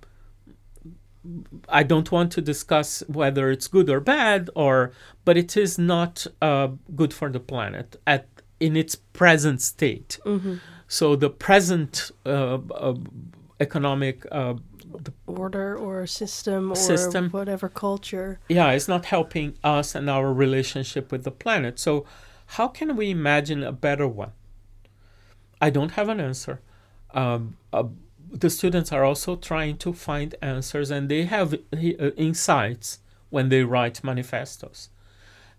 [1.68, 4.92] I don't want to discuss whether it's good or bad, or
[5.26, 8.28] but it is not uh, good for the planet at
[8.60, 10.20] in its present state.
[10.88, 12.96] So the present uh, uh,
[13.60, 14.54] economic uh,
[15.04, 17.30] the Order or system or System.
[17.30, 18.40] whatever culture.
[18.48, 21.78] yeah, it's not helping us and our relationship with the planet.
[21.78, 22.06] So,
[22.48, 24.32] how can we imagine a better one?
[25.62, 26.62] I don't have an answer.
[27.14, 27.86] Um, uh,
[28.32, 31.58] the students are also trying to find answers, and they have uh,
[32.18, 34.90] insights when they write manifestos.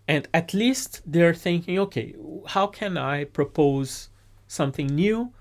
[0.07, 2.15] And at least they're thinking, okay,
[2.49, 4.09] how can I propose
[4.47, 5.33] something new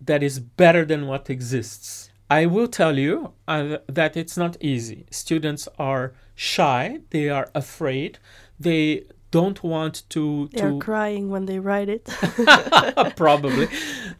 [0.00, 2.10] that is better than what exists?
[2.30, 5.04] I will tell you uh, that it's not easy.
[5.10, 8.18] Students are shy, they are afraid,
[8.58, 12.04] they don't want to They're to crying when they write it.
[13.16, 13.68] probably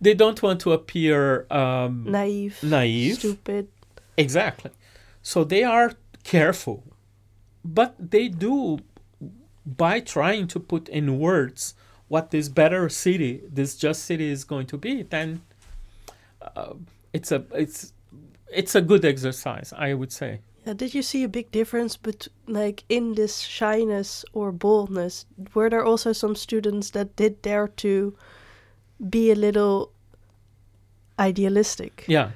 [0.00, 2.58] they don't want to appear um, Naive.
[2.62, 3.68] naive Stupid.
[4.16, 4.70] exactly
[5.22, 5.92] so they are
[6.24, 6.84] careful
[7.64, 8.78] but they do
[9.66, 11.74] by trying to put in words
[12.08, 15.42] what this better city this just city is going to be then
[16.56, 16.74] uh,
[17.12, 17.92] it's a it's
[18.52, 22.28] it's a good exercise i would say Yeah, did you see a big difference but
[22.46, 25.26] like in this shyness or boldness?
[25.54, 28.14] Were there also some students that did dare to
[29.08, 29.92] be a little
[31.18, 32.04] idealistic?
[32.06, 32.30] Yeah,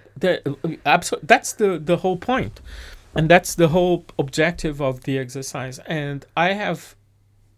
[0.86, 1.26] absolutely.
[1.26, 2.60] That's the the whole point,
[3.14, 5.78] and that's the whole objective of the exercise.
[5.80, 6.96] And I have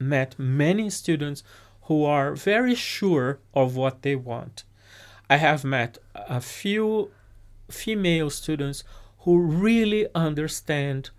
[0.00, 1.42] met many students
[1.82, 4.64] who are very sure of what they want.
[5.30, 7.10] I have met a few
[7.70, 8.84] female students
[9.26, 11.10] who really understand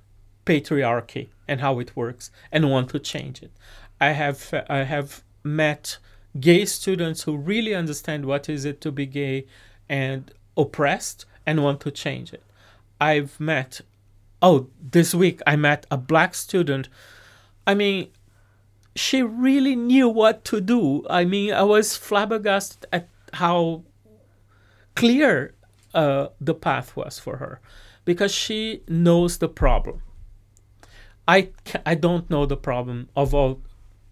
[0.45, 3.51] patriarchy and how it works and want to change it.
[3.99, 5.97] I have I have met
[6.39, 9.45] gay students who really understand what is it to be gay
[9.89, 12.43] and oppressed and want to change it.
[13.01, 13.81] I've met,
[14.41, 16.87] oh, this week I met a black student.
[17.65, 18.07] I mean,
[18.95, 21.05] she really knew what to do.
[21.09, 23.83] I mean, I was flabbergasted at how
[24.95, 25.53] clear
[25.93, 27.59] uh, the path was for her
[28.07, 30.01] because she knows the problem.
[31.27, 31.49] I,
[31.85, 33.61] I don't know the problem of all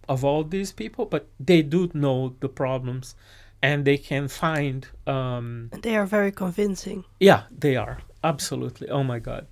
[0.09, 3.15] of all these people, but they do know the problems,
[3.63, 4.85] and they can find.
[5.07, 7.05] Um, they are very convincing.
[7.21, 8.89] Yeah, they are absolutely.
[8.89, 9.47] Oh my God,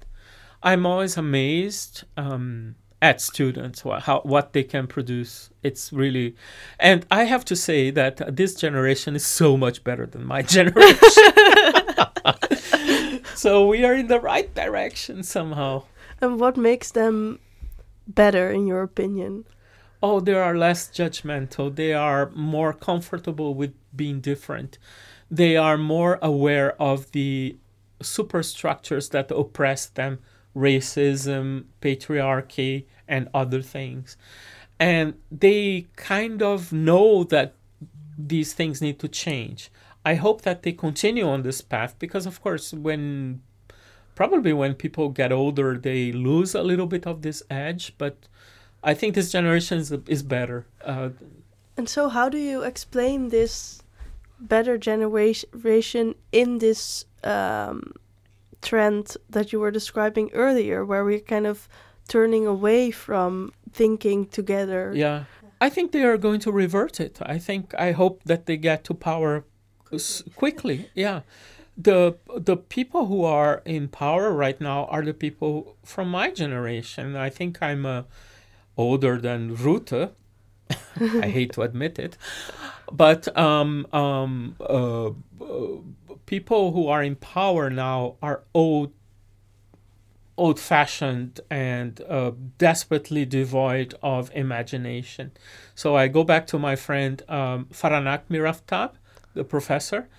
[0.62, 2.04] I'm always amazed.
[2.18, 6.34] Um, at students what, how what they can produce it's really
[6.80, 11.34] and i have to say that this generation is so much better than my generation
[13.36, 15.84] so we are in the right direction somehow
[16.22, 17.40] and what makes them
[18.08, 19.46] better in your opinion
[20.02, 24.78] oh they are less judgmental they are more comfortable with being different
[25.30, 27.58] they are more aware of the
[28.02, 30.20] superstructures that oppress them
[30.56, 34.18] racism patriarchy and other things.
[34.80, 37.56] And they kind of know that
[38.18, 39.72] these things need to change.
[40.06, 43.42] I hope that they continue on this path because, of course, when
[44.16, 47.94] probably when people get older, they lose a little bit of this edge.
[47.98, 48.28] But
[48.84, 50.66] I think this generation is, is better.
[50.84, 51.10] Uh,
[51.78, 53.82] and so, how do you explain this
[54.40, 57.94] better generation in this um,
[58.62, 61.68] trend that you were describing earlier, where we're kind of
[62.08, 64.92] turning away from thinking together.
[64.96, 65.26] Yeah.
[65.62, 67.20] I think they are going to revert it.
[67.22, 69.46] I think I hope that they get to power
[70.36, 70.90] quickly.
[70.94, 71.22] Yeah.
[71.76, 77.16] The the people who are in power right now are the people from my generation.
[77.16, 78.04] I think I'm uh,
[78.78, 80.12] older than Rutte.
[81.00, 82.18] I hate to admit it,
[82.92, 85.12] but um, um, uh, uh,
[86.26, 88.94] people who are in power now are old
[90.38, 95.32] old fashioned and uh, desperately devoid of imagination.
[95.76, 98.92] So I go back to my friend um, Faranak Miraftab,
[99.34, 100.10] the professor.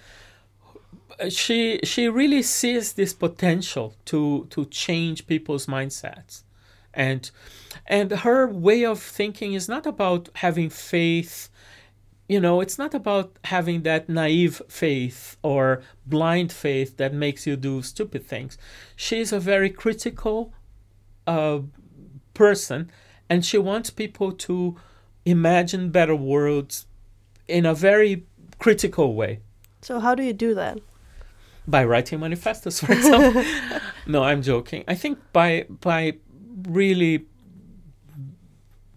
[1.29, 6.43] She she really sees this potential to to change people's mindsets,
[6.93, 7.31] and
[7.87, 11.51] and her way of thinking is not about having faith
[12.29, 17.57] you know, it's not about having that naive faith or blind faith that makes you
[17.57, 18.57] do stupid things.
[18.97, 20.53] She's a very critical
[21.27, 21.61] uh,
[22.33, 22.91] person,
[23.29, 24.77] and she wants people to
[25.27, 26.87] imagine better worlds
[27.47, 28.25] in a very
[28.65, 29.41] critical way.
[29.83, 30.79] So, how do you do that?
[31.67, 33.45] By writing manifestos, for example.
[34.07, 34.85] no, I'm joking.
[34.89, 36.15] I think by by
[36.81, 37.27] really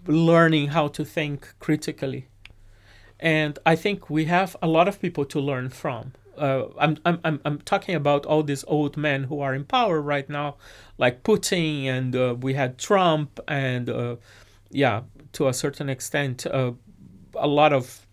[0.07, 2.27] learning how to think critically
[3.19, 6.13] and I think we have a lot of people to learn from.
[6.37, 10.29] Uh, I'm, I'm, I'm talking about all these old men who are in power right
[10.29, 10.57] now,
[10.97, 14.15] like Putin, and uh, we had Trump, and uh,
[14.69, 15.01] yeah,
[15.33, 16.73] to a certain extent, uh,
[17.35, 18.06] a lot of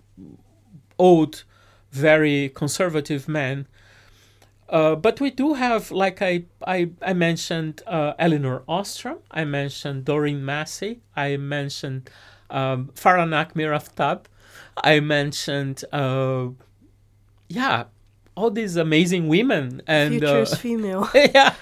[0.98, 1.44] old,
[1.90, 3.66] very conservative men.
[4.68, 10.04] Uh, but we do have, like I, I, I mentioned, uh, Elinor Ostrom, I mentioned
[10.06, 12.10] Doreen Massey, I mentioned
[12.50, 14.24] um, Faranak Miraftab,
[14.82, 16.48] I mentioned, uh,
[17.48, 17.84] yeah,
[18.36, 21.08] all these amazing women and futures uh, female.
[21.14, 21.54] yeah,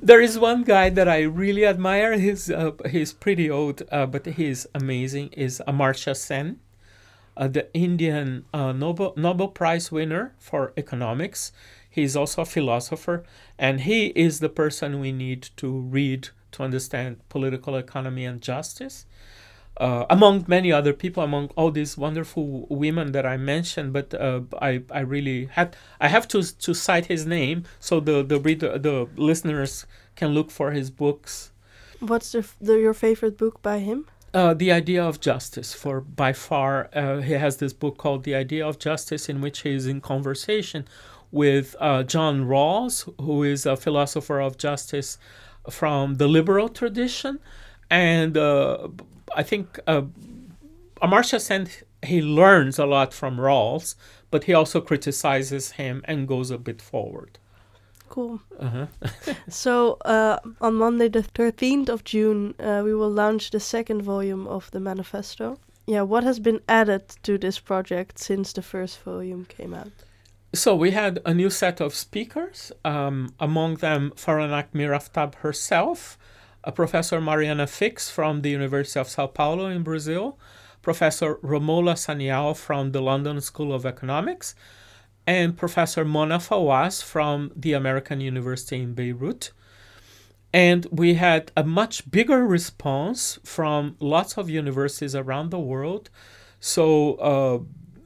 [0.00, 2.16] there is one guy that I really admire.
[2.18, 5.28] He's uh, he's pretty old, uh, but he's amazing.
[5.32, 6.60] Is Amartya Sen,
[7.36, 11.52] uh, the Indian uh, Nobel Nobel Prize winner for economics.
[11.88, 13.24] He's also a philosopher,
[13.58, 19.06] and he is the person we need to read to understand political economy and justice
[19.76, 24.42] uh, among many other people, among all these wonderful women that I mentioned, but uh,
[24.60, 28.78] I, I really had I have to to cite his name so the the reader
[28.78, 31.50] the listeners can look for his books.
[31.98, 34.06] What's the, the your favorite book by him?
[34.34, 38.34] Uh, the idea of justice for by far uh, he has this book called the
[38.34, 40.84] idea of justice in which he is in conversation
[41.30, 45.18] with uh, john rawls who is a philosopher of justice
[45.70, 47.38] from the liberal tradition
[47.90, 48.88] and uh,
[49.36, 50.02] I think uh,
[51.02, 51.68] Amartya Sen
[52.02, 53.94] he learns a lot from Rawls,
[54.30, 57.38] but he also criticizes him and goes a bit forward.
[58.14, 58.40] Cool.
[58.60, 58.86] Uh-huh.
[59.48, 64.46] so uh, on Monday, the 13th of June, uh, we will launch the second volume
[64.46, 65.58] of the manifesto.
[65.86, 69.90] Yeah, what has been added to this project since the first volume came out?
[70.54, 76.16] So we had a new set of speakers, um, among them Faranak Miraftab herself,
[76.62, 80.38] a Professor Mariana Fix from the University of Sao Paulo in Brazil,
[80.82, 84.54] Professor Romola Sanyal from the London School of Economics,
[85.26, 89.52] and Professor Mona Fawaz from the American University in Beirut.
[90.52, 96.10] and we had a much bigger response from lots of universities around the world.
[96.60, 97.58] So uh,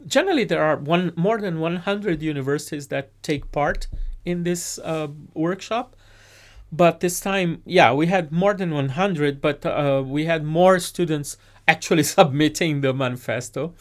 [0.06, 3.86] generally, there are one more than 100 universities that take part
[4.24, 5.94] in this uh, workshop.
[6.72, 11.36] But this time, yeah, we had more than 100, but uh, we had more students
[11.66, 13.74] actually submitting the manifesto.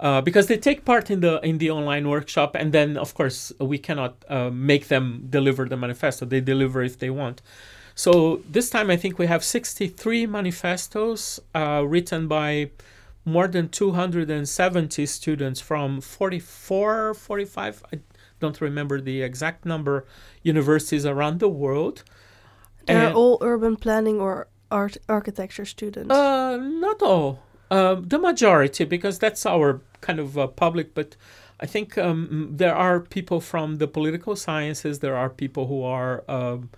[0.00, 3.52] Uh, because they take part in the in the online workshop, and then of course
[3.58, 6.24] we cannot uh, make them deliver the manifesto.
[6.24, 7.42] They deliver if they want.
[7.96, 12.70] So this time I think we have 63 manifestos uh, written by
[13.24, 17.82] more than 270 students from 44, 45.
[17.92, 17.98] I
[18.38, 20.06] don't remember the exact number
[20.42, 22.04] universities around the world.
[22.86, 26.14] They're all urban planning or art architecture students.
[26.14, 27.42] Uh, not all.
[27.70, 31.16] Uh, the majority, because that's our kind of uh, public, but
[31.60, 35.00] I think um, there are people from the political sciences.
[35.00, 36.70] There are people who are um,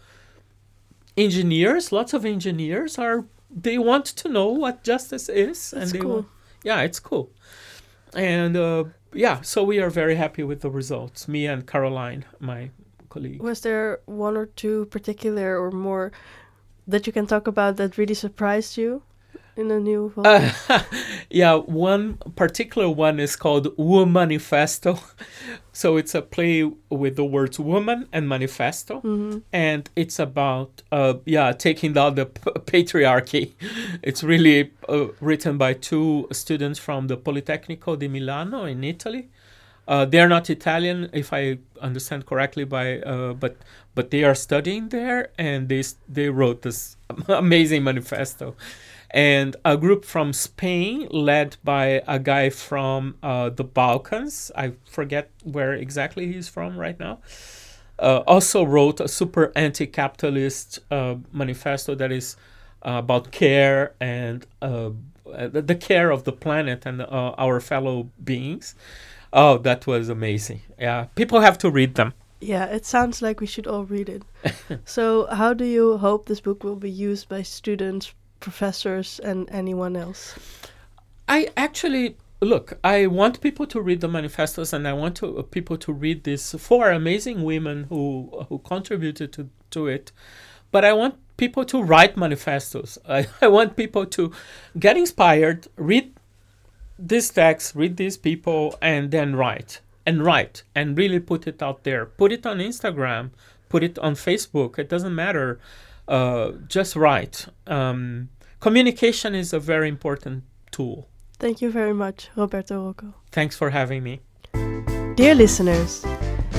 [1.16, 1.92] engineers.
[1.92, 3.24] Lots of engineers are.
[3.50, 6.14] They want to know what justice is, That's and they cool.
[6.14, 6.26] want,
[6.62, 7.30] yeah, it's cool.
[8.14, 11.26] And uh, yeah, so we are very happy with the results.
[11.26, 12.70] Me and Caroline, my
[13.08, 13.42] colleague.
[13.42, 16.12] Was there one or two particular or more
[16.86, 19.02] that you can talk about that really surprised you
[19.60, 20.50] in the new volume?
[20.68, 20.82] Uh,
[21.30, 25.00] yeah, one particular one is called "Woman Womanifesto.
[25.72, 29.00] So it's a play with the words woman and manifesto.
[29.02, 29.42] Mhm.
[29.52, 33.52] And it's about, uh, yeah, taking down the p- patriarchy.
[34.02, 39.28] It's really uh, written by two students from the Politecnico di Milano in Italy.
[39.88, 43.56] Uh, they're not Italian, if I understand correctly, by uh, but
[43.94, 45.82] but they are studying there, and they
[46.14, 46.96] they wrote this
[47.28, 48.54] amazing manifesto
[49.12, 54.50] and a group from Spain, led by a guy from uh, the Balkans.
[54.56, 57.18] I forget where exactly he's from right now.
[57.98, 62.36] Uh, also wrote a super anti-capitalist uh, manifesto that is
[62.82, 64.90] uh, about care and uh,
[65.24, 68.74] the, the care of the planet and uh, our fellow beings.
[69.32, 70.62] Oh, that was amazing!
[70.78, 72.14] Yeah, people have to read them.
[72.40, 74.22] Yeah, it sounds like we should all read it.
[74.84, 79.96] so, how do you hope this book will be used by students, professors, and anyone
[79.96, 80.34] else?
[81.28, 82.78] I actually look.
[82.82, 86.24] I want people to read the manifestos, and I want to, uh, people to read
[86.24, 90.12] these four amazing women who who contributed to to it.
[90.72, 92.98] But I want people to write manifestos.
[93.08, 94.32] I, I want people to
[94.78, 96.12] get inspired, read
[96.98, 101.84] this text, read these people, and then write and write and really put it out
[101.84, 102.06] there.
[102.06, 103.30] Put it on Instagram.
[103.68, 104.78] Put it on Facebook.
[104.78, 105.60] It doesn't matter.
[106.10, 107.46] Uh, just write.
[107.68, 110.42] Um, communication is a very important
[110.72, 111.08] tool.
[111.38, 113.14] Thank you very much, Roberto Rocco.
[113.30, 114.20] Thanks for having me.
[115.14, 116.04] Dear listeners,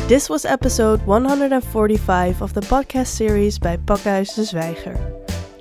[0.08, 4.98] this was episode 145 of the podcast series by Pakhuis de Zwijger.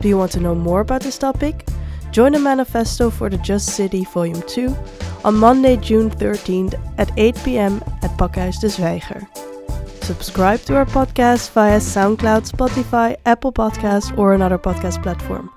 [0.00, 1.66] Do you want to know more about this topic?
[2.12, 4.74] Join the manifesto for the Just City Volume 2
[5.24, 9.49] on Monday, June 13th at 8 pm at Pakhuis de Zwijger.
[10.10, 15.48] Subscribe to our podcast via SoundCloud, Spotify, Apple Podcasts, or another podcast platform.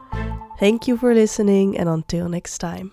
[0.60, 2.92] Thank you for listening, and until next time.